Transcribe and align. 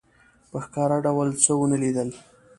په 0.49 0.57
ښکاره 0.65 0.97
ډول 1.05 1.27
څه 1.43 1.51
ونه 1.57 1.77
لیدل. 1.83 2.09